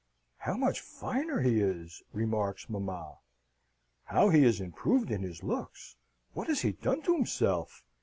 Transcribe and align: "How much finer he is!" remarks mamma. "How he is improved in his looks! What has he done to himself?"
"How 0.37 0.57
much 0.57 0.79
finer 0.79 1.41
he 1.41 1.59
is!" 1.59 2.01
remarks 2.11 2.67
mamma. 2.67 3.19
"How 4.05 4.29
he 4.29 4.43
is 4.43 4.59
improved 4.59 5.11
in 5.11 5.21
his 5.21 5.43
looks! 5.43 5.95
What 6.33 6.47
has 6.47 6.61
he 6.63 6.71
done 6.71 7.03
to 7.03 7.13
himself?" 7.15 7.83